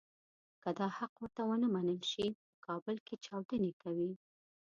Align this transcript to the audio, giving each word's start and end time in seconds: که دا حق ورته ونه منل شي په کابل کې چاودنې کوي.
که 0.63 0.69
دا 0.79 0.87
حق 0.97 1.13
ورته 1.19 1.41
ونه 1.45 1.67
منل 1.75 2.01
شي 2.11 2.27
په 2.43 2.55
کابل 2.65 2.95
کې 3.07 3.15
چاودنې 3.25 3.71
کوي. 3.83 4.11